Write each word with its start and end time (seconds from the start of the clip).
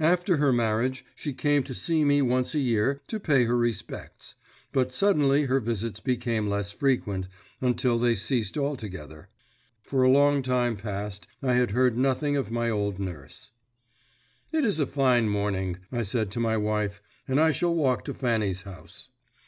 After 0.00 0.38
her 0.38 0.52
marriage 0.52 1.04
she 1.14 1.32
came 1.32 1.62
to 1.62 1.74
see 1.76 2.04
me 2.04 2.22
once 2.22 2.56
a 2.56 2.58
year 2.58 3.02
to 3.06 3.20
pay 3.20 3.44
her 3.44 3.56
respects; 3.56 4.34
but 4.72 4.90
suddenly 4.90 5.44
her 5.44 5.60
visits 5.60 6.00
became 6.00 6.48
less 6.48 6.72
frequent, 6.72 7.28
until 7.60 7.96
they 7.96 8.16
ceased 8.16 8.58
altogether. 8.58 9.28
For 9.80 10.02
a 10.02 10.10
long 10.10 10.42
time 10.42 10.74
past 10.76 11.28
I 11.40 11.54
had 11.54 11.70
heard 11.70 11.96
nothing 11.96 12.36
of 12.36 12.50
my 12.50 12.68
old 12.68 12.98
nurse. 12.98 13.52
"It 14.50 14.64
is 14.64 14.80
a 14.80 14.88
fine 14.88 15.28
morning," 15.28 15.78
I 15.92 16.02
said 16.02 16.32
to 16.32 16.40
my 16.40 16.56
wife, 16.56 17.00
"and 17.28 17.38
I 17.40 17.52
shall 17.52 17.72
walk 17.72 18.04
to 18.06 18.12
Fanny's 18.12 18.62
house." 18.62 19.08